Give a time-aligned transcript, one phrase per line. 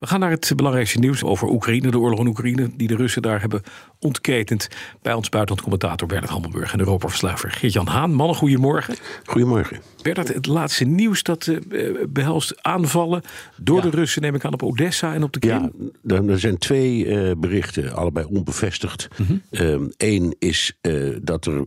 [0.00, 3.22] We gaan naar het belangrijkste nieuws over Oekraïne, de oorlog in Oekraïne, die de Russen
[3.22, 3.62] daar hebben
[3.98, 4.68] ontketend.
[5.02, 8.14] Bij ons buitenlandcommentator Bernard Hammelburg en Europa-verslaver Geert-Jan Haan.
[8.14, 8.94] Mannen, goedemorgen.
[9.24, 9.80] Goedemorgen.
[10.02, 13.22] Bernard, het laatste nieuws dat uh, behelst aanvallen
[13.56, 13.82] door ja.
[13.82, 15.72] de Russen, neem ik aan, op Odessa en op de Krim.
[16.02, 19.08] Ja, er zijn twee uh, berichten, allebei onbevestigd.
[19.16, 19.90] Eén mm -hmm.
[19.98, 21.64] um, is uh, dat er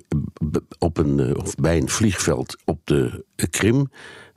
[0.80, 3.90] op een, of bij een vliegveld op de Krim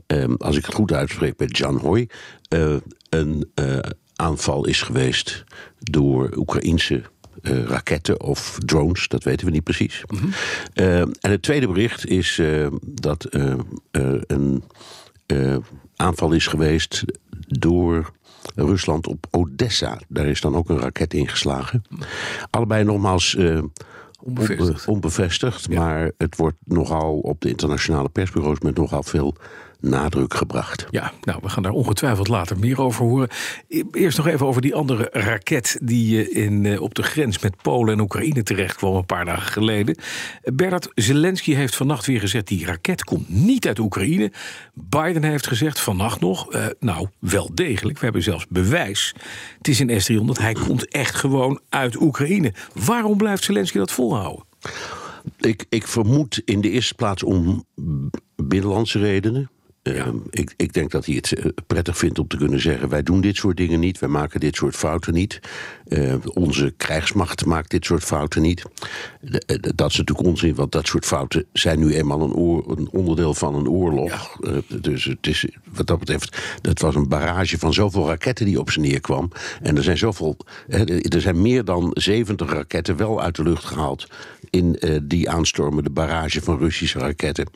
[0.07, 2.09] Um, als ik het goed uitspreek bij Jan Hoy,
[2.55, 2.77] uh,
[3.09, 3.79] een uh,
[4.17, 5.45] aanval is geweest
[5.79, 7.03] door Oekraïnse
[7.43, 10.05] uh, raketten of drones, dat weten we niet precies.
[10.07, 10.33] Mm -hmm.
[11.21, 12.41] en het tweede bericht is
[12.81, 13.27] dat
[14.27, 14.65] een
[15.97, 17.05] aanval is geweest
[17.47, 18.11] door
[18.55, 20.01] Rusland op Odessa.
[20.09, 21.83] Daar is dan ook een raket ingeslagen.
[22.51, 23.37] Allebei nogmaals.
[24.23, 24.87] Onbevestigd.
[24.87, 25.81] onbevestigd ja.
[25.81, 29.37] maar het wordt nogal op de internationale persbureaus met nogal veel
[29.89, 30.87] nadruk gebracht.
[30.91, 33.29] Ja, nou, we gaan daar ongetwijfeld later meer over horen.
[33.93, 38.01] Eerst nog even over die andere raket die in, op de grens met Polen en
[38.01, 39.99] Oekraïne terecht kwam een paar dagen geleden.
[40.43, 44.33] Bernard Zelensky heeft vannacht weer gezegd: die raket komt niet uit Oekraïne.
[44.75, 47.99] Biden heeft gezegd vannacht nog: uh, nou, wel degelijk.
[47.99, 49.15] We hebben zelfs bewijs.
[49.59, 50.43] Het is een S-300.
[50.43, 52.55] Hij komt echt gewoon uit Oekraïne.
[52.85, 54.45] Waarom blijft Zelensky dat volhouden?
[55.41, 57.65] Ik, ik vermoed in de eerste plaats om
[58.37, 59.51] binnenlandse redenen.
[59.95, 60.07] Ja.
[60.07, 63.21] Uh, ik, ik, denk dat hij het prettig vindt om te kunnen zeggen: wij doen
[63.21, 65.41] dit soort dingen niet, wij maken dit soort fouten niet.
[65.89, 68.63] Uh, onze krijgsmacht maakt dit soort fouten niet.
[69.21, 72.89] De, dat is natuurlijk onzin, want dat soort fouten zijn nu eenmaal een, oor, een
[72.93, 74.39] onderdeel van een oorlog.
[74.41, 74.51] Ja.
[74.51, 78.61] Uh, dus het is, wat dat betreft, dat was een barrage van zoveel raketten die
[78.61, 79.31] op ze neerkwam.
[79.63, 80.37] En er zijn zoveel,
[80.69, 84.07] er zijn meer dan 70 raketten wel uit de lucht gehaald
[84.51, 87.49] in die aanstormende barrage van Russische raketten.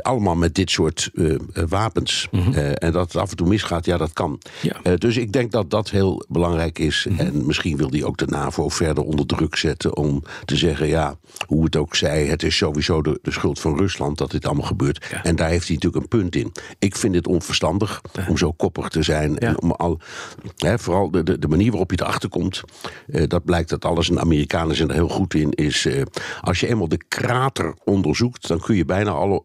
[0.00, 1.36] allemaal met dit soort uh,
[1.68, 2.28] wapens.
[2.30, 2.52] Mm -hmm.
[2.52, 4.38] uh, en dat het af en toe misgaat, ja, dat kan.
[4.60, 4.76] Ja.
[4.82, 7.06] Uh, dus ik denk dat dat heel belangrijk is.
[7.08, 7.31] Mm -hmm.
[7.32, 11.16] En misschien wil hij ook de NAVO verder onder druk zetten om te zeggen: ja,
[11.46, 14.66] hoe het ook zij, het is sowieso de, de schuld van Rusland dat dit allemaal
[14.66, 15.06] gebeurt.
[15.10, 15.24] Ja.
[15.24, 16.52] En daar heeft hij natuurlijk een punt in.
[16.78, 18.26] Ik vind het onverstandig ja.
[18.28, 19.38] om zo koppig te zijn.
[19.38, 20.00] En om al,
[20.56, 22.60] hè, vooral de, de, de, manier waarop je erachter komt,
[23.06, 25.88] dat blijkt dat alles, en Amerikanen zijn er heel goed in, is
[26.40, 29.44] als je eenmaal de krater onderzoekt, dan kun je bijna alle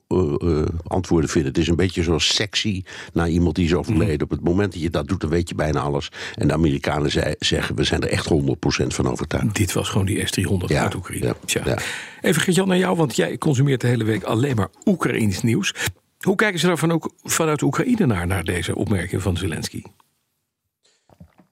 [0.87, 1.51] antwoorden vinden.
[1.51, 2.83] Het is een beetje zoals sexy
[3.13, 4.15] naar iemand die is overleden.
[4.15, 4.23] Mm.
[4.23, 6.11] Op het moment dat je dat doet, dan weet je bijna alles.
[6.35, 9.55] En de Amerikanen zei, zeggen, we zijn er echt 100% van overtuigd.
[9.55, 11.25] Dit was gewoon die S-300 ja, uit Oekraïne.
[11.25, 11.61] Ja, Tja.
[11.65, 11.77] ja.
[12.21, 15.73] Even Gert-Jan naar jou, want jij consumeert de hele week alleen maar Oekraïns nieuws.
[16.19, 19.81] Hoe kijken ze daar van ook vanuit Oekraïne naar, naar deze opmerking van Zelensky?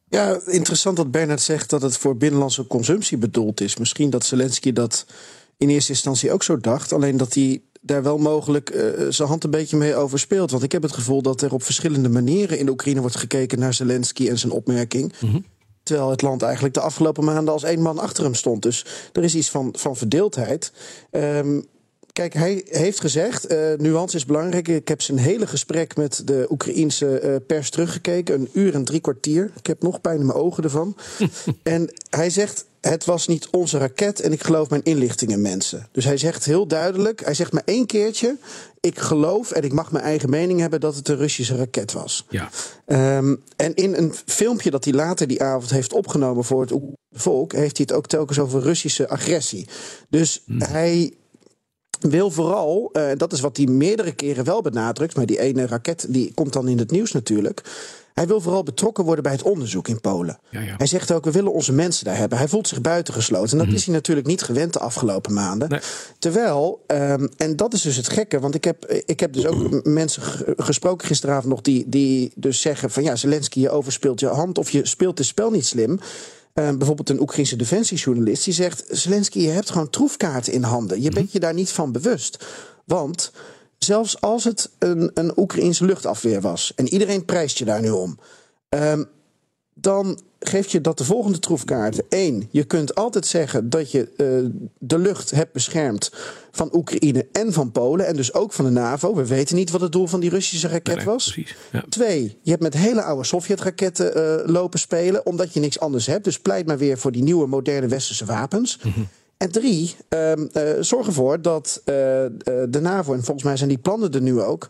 [0.10, 3.78] Ja, interessant dat Bernard zegt dat het voor binnenlandse consumptie bedoeld is.
[3.78, 5.06] Misschien dat Zelensky dat
[5.58, 6.94] in eerste instantie ook zo dacht.
[6.94, 10.52] Alleen dat hij daar wel mogelijk uh, zijn hand een beetje mee overspeelt.
[10.52, 13.60] Want ik heb het gevoel dat er op verschillende manieren in de Oekraïne wordt gekeken
[13.60, 15.14] naar Zelensky en zijn opmerking.
[15.20, 15.46] Mm -hmm.
[15.86, 18.62] Terwijl het land eigenlijk de afgelopen maanden als één man achter hem stond.
[18.62, 20.72] Dus er is iets van, van verdeeldheid.
[21.12, 21.68] Um,
[22.16, 24.68] Kijk, hij heeft gezegd, uh, nuance is belangrijk.
[24.68, 28.36] Ik heb zijn hele gesprek met de Oekraïense uh, pers teruggekeken.
[28.36, 29.52] Een uur en drie kwartier.
[29.58, 30.96] Ik heb nog pijn in mijn ogen ervan.
[31.64, 35.88] en hij zegt, het was niet onze raket en ik geloof mijn inlichtingen mensen.
[35.92, 38.38] Dus hij zegt heel duidelijk, hij zegt maar één keertje...
[38.80, 42.26] ik geloof en ik mag mijn eigen mening hebben dat het een Russische raket was.
[42.30, 42.50] Ja.
[43.18, 46.74] Um, en in een filmpje dat hij later die avond heeft opgenomen voor het
[47.12, 47.52] volk...
[47.54, 49.68] heeft hij het ook telkens over Russische agressie.
[50.10, 50.62] Dus hmm.
[50.62, 51.14] hij
[52.10, 56.06] wil vooral, uh, dat is wat hij meerdere keren wel benadrukt, maar die ene raket
[56.10, 57.64] die komt dan in het nieuws natuurlijk.
[58.16, 60.40] Hij wil vooral betrokken worden bij het onderzoek in Polen.
[60.50, 60.76] Ja, ja.
[60.78, 62.38] Hij zegt ook, we willen onze mensen daar hebben.
[62.38, 63.52] Hij voelt zich buitengesloten.
[63.52, 63.76] En dat -hmm.
[63.76, 65.70] is hij natuurlijk niet gewend de afgelopen maanden.
[65.70, 65.80] Nee.
[66.20, 68.40] Terwijl, um, en dat is dus het gekke...
[68.40, 70.22] want ik heb, ik heb dus ook mensen
[70.58, 71.62] gesproken gisteravond nog...
[71.62, 74.58] die, die dus zeggen van ja, Zelensky, je overspeelt je hand...
[74.58, 76.00] of je speelt het spel niet slim...
[76.60, 81.02] Uh, bijvoorbeeld een Oekraïnse defensiejournalist die zegt: Zelensky, je hebt gewoon troefkaarten in handen.
[81.02, 82.46] Je bent je daar niet van bewust.
[82.86, 83.32] Want
[83.78, 88.20] zelfs als het een, een Oekraïnse luchtafweer was en iedereen prijst je daar nu om,
[88.70, 89.10] um,
[89.74, 90.20] dan
[90.50, 92.04] geeft je dat de volgende troefkaarten.
[92.10, 94.50] Eén, je kunt altijd zeggen dat je uh,
[94.80, 96.12] de lucht hebt beschermd
[96.52, 98.06] van Oekraïne en van Polen.
[98.08, 99.16] En dus ook van de NAVO.
[99.16, 101.32] We weten niet wat het doel van die Russische raket Nee, was.
[101.32, 101.84] precies, ja.
[101.90, 105.26] Twee, je hebt met hele oude Sovjet-raketten eh, lopen spelen.
[105.26, 106.24] omdat je niks anders hebt.
[106.24, 108.80] Dus pleit maar weer voor die nieuwe moderne westerse wapens.
[109.38, 112.32] En drie, ehm, eh, zorg ervoor dat eh, eh,
[112.70, 114.68] de NAVO, en volgens mij zijn die plannen er nu ook.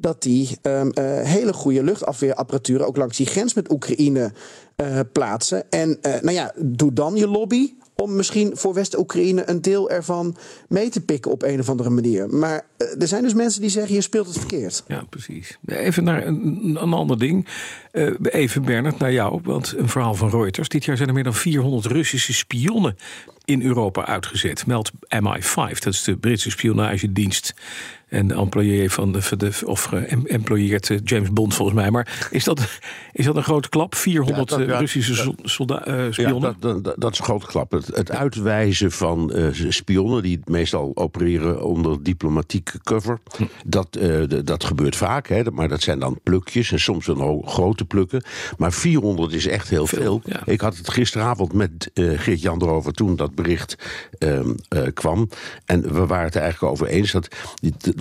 [0.00, 4.32] dat die ehm, eh, hele goede luchtafweerapparatuur ook langs die grens met Oekraïne
[4.78, 5.70] eh, plaatsen.
[5.70, 10.36] En eh, nou ja, doe dan je lobby om misschien voor West-Oekraïne een deel ervan
[10.68, 12.28] mee te pikken op een of andere manier.
[12.28, 14.84] Maar eh, er zijn dus mensen die zeggen: je speelt het verkeerd.
[14.88, 15.58] Ja, precies.
[15.66, 17.46] Even naar een, een ander ding.
[18.22, 19.40] Even Bernard, naar jou.
[19.42, 20.68] Want een verhaal van Reuters.
[20.68, 22.96] Dit jaar zijn er meer dan 400 Russische spionnen
[23.44, 24.66] in Europa uitgezet.
[24.66, 27.54] Meldt MI5, dat is de Britse spionagedienst.
[28.08, 31.90] En de employé van de, de of uh, employeert uh, James Bond volgens mij.
[31.90, 32.78] Maar is dat,
[33.12, 33.94] is dat een grote klap?
[33.94, 36.56] 400 Ja, dat- uh, ja, Russische dat- sol- solda- uh, Ja, spionnen?
[36.60, 37.70] dat, dat, dat is een grote klap.
[37.72, 43.18] Het, het uitwijzen van eh, spionnen, die meestal opereren onder diplomatieke cover,
[43.66, 45.28] dat, eh, de- dat gebeurt vaak.
[45.28, 48.22] Hè, maar dat zijn dan plukjes en soms ook grote plukken.
[48.56, 50.42] Maar 400 is echt heel Veel, veel.
[50.44, 53.76] Ik had het gisteravond met eh Geert-Jan erover toen dat bericht
[54.18, 55.28] ehm, eh, kwam.
[55.64, 57.28] En we waren het er eigenlijk over eens dat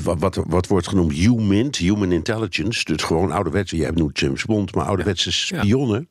[0.03, 4.75] wat, wat, wat wordt genoemd HUMINT, Human Intelligence, dus gewoon ouderwetse, jij noemt James Bond,
[4.75, 6.07] maar ouderwetse spionnen.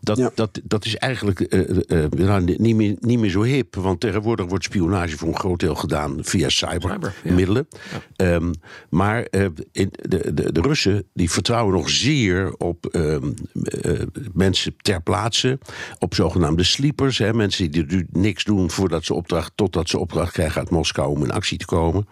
[0.00, 0.30] Dat, Ja.
[0.34, 3.74] dat, dat is eigenlijk eh, eh, eh, nou, niet, meer, niet meer zo hip.
[3.74, 7.10] Want tegenwoordig wordt spionage voor een groot deel gedaan via Cyber, ja.
[7.22, 7.68] cybermiddelen.
[8.16, 8.52] Ehm,
[8.90, 13.32] maar eh, in, de, de, de Russen die vertrouwen nog zeer op ehm,
[13.62, 14.00] eh,
[14.32, 15.58] mensen ter plaatse.
[15.98, 17.18] Op zogenaamde sleepers.
[17.18, 21.10] Hè, mensen die du- niks doen voordat ze opdracht, totdat ze opdracht krijgen uit Moskou
[21.10, 22.06] om in actie te komen.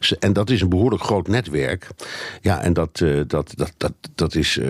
[0.00, 1.88] Ze- En dat is een behoorlijk groot netwerk.
[2.40, 4.66] Ja, en dat, eh, dat, dat, dat, dat is eh,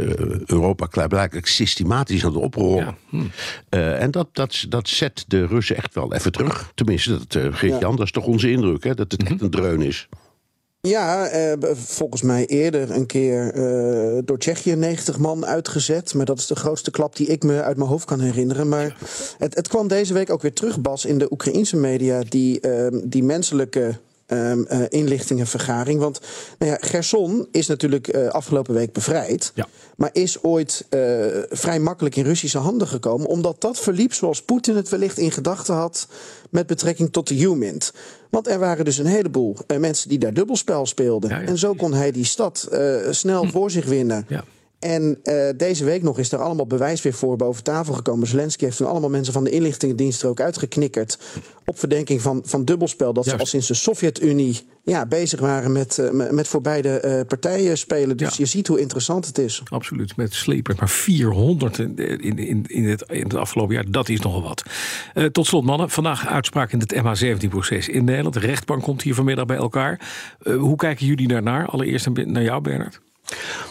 [0.47, 2.77] Europa klaarblijkelijk systematisch aan het oprollen.
[2.85, 3.23] Ja, hm.
[3.69, 6.73] Eh, en dat, dat, dat zet de Russen echt wel even terug.
[6.75, 8.95] Tenminste, dat uh, Geert-Jan, dat is toch onze indruk, hè?
[8.95, 9.33] dat het Mhm.
[9.33, 10.09] echt een dreun is.
[10.81, 16.15] Ja, eh, volgens mij eerder een keer eh, door Tsjechië 90 man uitgezet.
[16.15, 18.69] Maar dat is de grootste klap die ik me uit mijn hoofd kan herinneren.
[18.69, 18.97] Maar
[19.39, 22.23] het, het kwam deze week ook weer terug, Bas, in de Oekraïense media.
[22.29, 26.01] Die, ehm, die menselijke ehm, eh, inlichtingenvergaring.
[26.01, 26.21] Want
[26.59, 29.53] nou ja, Gerson is natuurlijk eh, afgelopen week bevrijd.
[29.55, 29.67] Ja.
[29.97, 31.01] Maar is ooit eh,
[31.51, 33.27] vrij makkelijk in Russische handen gekomen.
[33.27, 36.09] Omdat dat verliep zoals Poetin het wellicht in gedachten had.
[36.51, 37.93] met betrekking tot de Humint.
[38.31, 41.31] Want er waren dus een heleboel mensen die daar dubbelspel speelden.
[41.31, 42.69] Ja, en zo kon hij die stad
[43.11, 44.25] snel voor zich winnen.
[44.29, 44.45] Ja.
[44.79, 48.27] En eh, deze week nog is er allemaal bewijs weer voor boven tafel gekomen.
[48.29, 51.19] Zelensky heeft toen allemaal mensen van de inlichtingendienst er ook uitgeknikkerd.
[51.65, 53.13] Op verdenking van, van dubbelspel.
[53.13, 57.27] Dat ze al sinds de Sovjet-Unie ja, bezig waren met, eh, met- voor beide eh,
[57.27, 58.17] partijen spelen.
[58.17, 58.35] Dus Ja.
[58.39, 59.63] je ziet hoe interessant het is.
[59.69, 60.79] Absoluut, met sleepers.
[60.79, 64.63] Maar 400 in, in, in, het, in het afgelopen jaar, dat is nogal wat.
[65.33, 65.91] Tot slot, mannen.
[65.91, 68.35] Vandaag uitspraak in het MH17-proces in Nederland.
[68.35, 70.01] De rechtbank komt hier vanmiddag bij elkaar.
[70.59, 71.67] Hoe kijken jullie daarnaar?
[71.67, 73.01] Allereerst naar jou, Bernard.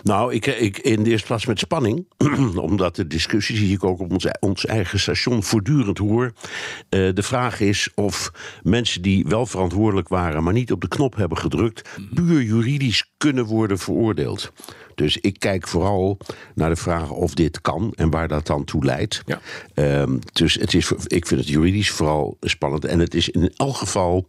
[0.04, 2.08] Nou, ik, ik in de eerste plaats met spanning.
[2.56, 6.34] omdat de discussies die ik ook op ons, ons eigen station voortdurend hoor.
[6.90, 8.32] eh, de vraag is of
[8.64, 11.90] mensen die wel verantwoordelijk waren, maar niet op de knop hebben gedrukt.
[12.14, 14.52] puur juridisch kunnen worden veroordeeld.
[14.96, 16.18] Dus ik kijk vooral
[16.56, 19.22] naar de vraag of dit kan en waar dat dan toe leidt.
[19.26, 19.40] Ja.
[19.74, 22.86] Ehm, dus het is, ik vind het juridisch vooral spannend.
[22.86, 24.26] En het is in elk geval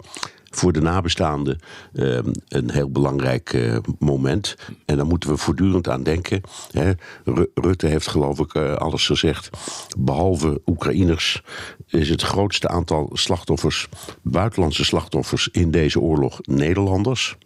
[0.56, 1.58] voor de nabestaanden
[1.92, 4.56] ehm, een heel belangrijk eh, moment.
[4.84, 6.40] En daar moeten we voortdurend aan denken.
[6.70, 6.92] Hè.
[7.24, 9.50] Ru- Rutte heeft geloof ik eh, alles gezegd.
[9.98, 11.42] Behalve Oekraïners
[11.86, 13.88] is het grootste aantal slachtoffers,
[14.22, 17.36] buitenlandse slachtoffers in deze oorlog Nederlanders.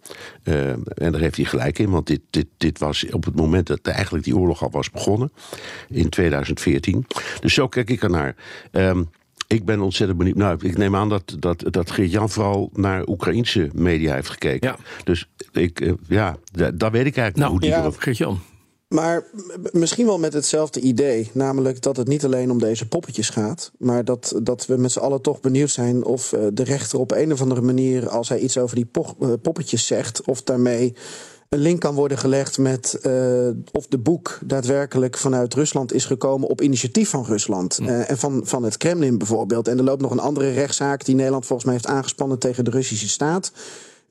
[0.43, 3.67] Eh, en daar heeft hij gelijk in, want dit, dit, dit was op het moment
[3.67, 5.31] dat eigenlijk die oorlog al was begonnen,
[5.89, 7.05] in 2014.
[7.39, 8.35] Dus zo kijk ik ernaar.
[8.71, 9.03] Ehm
[9.51, 10.35] ik ben ontzettend benieuwd.
[10.37, 14.69] Nou, ik neem aan dat, dat, dat Geert-Jan vooral naar Oekraïnse media heeft gekeken.
[14.69, 14.77] Ja.
[15.03, 17.79] Dus ik, eh, ja, da- daar weet ik eigenlijk Nou, hoe die ja.
[17.79, 18.39] erop- Geert-Jan.
[18.87, 19.23] Maar
[19.71, 21.29] misschien wel met hetzelfde idee.
[21.33, 23.71] Namelijk dat het niet alleen om deze poppetjes gaat.
[23.77, 27.11] Maar dat, dat we met z'n allen toch benieuwd zijn of eh, de rechter op
[27.11, 28.09] een of andere manier.
[28.09, 30.21] als hij iets over die po- eh, poppetjes zegt.
[30.25, 30.93] of daarmee
[31.51, 32.93] een link kan worden gelegd met.
[32.93, 36.49] eh, of de boek daadwerkelijk vanuit Rusland is gekomen.
[36.49, 37.79] op initiatief van Rusland.
[37.79, 39.67] Eh, en van, van het Kremlin bijvoorbeeld.
[39.67, 42.71] En er loopt nog een andere rechtszaak die Nederland volgens mij heeft aangespannen tegen de
[42.71, 43.51] Russische staat.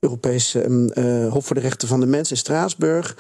[0.01, 3.17] Europees ehm, eh, Hof voor de Rechten van de Mens in Straatsburg.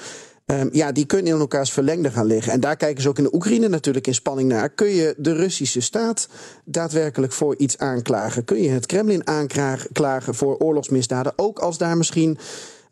[0.46, 2.52] Ehm, ja, die kunnen in elkaars verlengde gaan liggen.
[2.52, 4.68] En daar kijken ze ook in de Oekraïne natuurlijk in spanning naar.
[4.68, 6.28] Kun je de Russische staat
[6.64, 8.44] daadwerkelijk voor iets aanklagen?
[8.44, 11.32] Kun je het Kremlin aanklagen voor oorlogsmisdaden?
[11.36, 12.38] Ook als daar misschien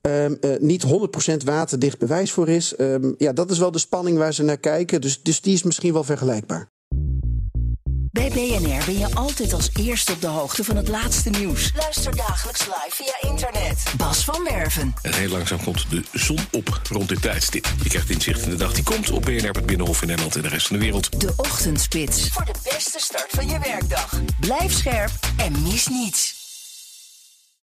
[0.09, 2.77] ehm, eh, niet 100% waterdicht bewijs voor is.
[2.77, 5.01] Ehm, ja, dat is wel de spanning waar ze naar kijken.
[5.01, 6.71] Dus, dus die is misschien wel vergelijkbaar.
[8.19, 11.73] Bij BNR ben je altijd als eerste op de hoogte van het laatste nieuws.
[11.77, 13.83] Luister dagelijks live via internet.
[13.97, 14.95] Bas van Werven.
[15.03, 17.67] En heel langzaam komt de zon op rond dit tijdstip.
[17.83, 20.43] Je krijgt inzicht in de dag die komt op BNR, het Binnenhof in Nederland en
[20.43, 21.21] de rest van de wereld.
[21.21, 22.29] De Ochtendspits.
[22.29, 24.21] Voor de beste start van je werkdag.
[24.41, 26.38] Blijf scherp en mis niets.